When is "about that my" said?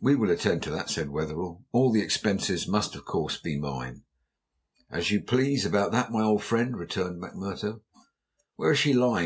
5.66-6.22